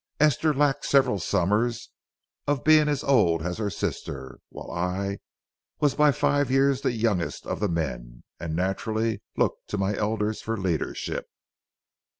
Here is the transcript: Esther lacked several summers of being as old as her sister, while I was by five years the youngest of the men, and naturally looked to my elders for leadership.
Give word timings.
Esther 0.19 0.51
lacked 0.51 0.83
several 0.83 1.19
summers 1.19 1.91
of 2.47 2.63
being 2.63 2.87
as 2.87 3.03
old 3.03 3.43
as 3.43 3.59
her 3.59 3.69
sister, 3.69 4.39
while 4.49 4.71
I 4.71 5.19
was 5.79 5.93
by 5.93 6.11
five 6.11 6.49
years 6.49 6.81
the 6.81 6.91
youngest 6.91 7.45
of 7.45 7.59
the 7.59 7.69
men, 7.69 8.23
and 8.39 8.55
naturally 8.55 9.21
looked 9.37 9.67
to 9.67 9.77
my 9.77 9.95
elders 9.95 10.41
for 10.41 10.57
leadership. 10.57 11.27